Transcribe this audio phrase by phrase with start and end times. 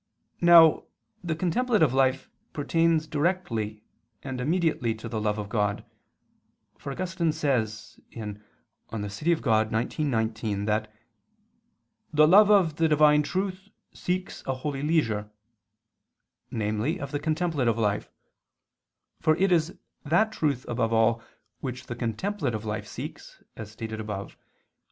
[0.41, 0.85] Now
[1.23, 3.83] the contemplative life pertains directly
[4.23, 5.85] and immediately to the love of God;
[6.79, 8.17] for Augustine says (De
[9.07, 9.41] Civ.
[9.43, 10.91] Dei xix, 19) that
[12.11, 15.29] "the love of" the Divine "truth seeks a holy leisure,"
[16.49, 18.09] namely of the contemplative life,
[19.19, 21.21] for it is that truth above all
[21.59, 24.39] which the contemplative life seeks, as stated above (Q.